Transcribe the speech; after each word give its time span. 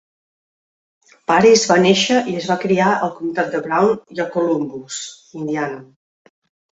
Paris 1.31 1.65
va 1.71 1.75
néixer 1.83 2.15
i 2.31 2.37
es 2.39 2.47
va 2.51 2.57
criar 2.63 2.87
al 3.07 3.11
comtat 3.17 3.51
de 3.57 3.61
Brown 3.67 3.93
i 4.17 4.23
a 4.23 4.25
Columbus, 4.37 4.97
Indiana. 5.41 5.79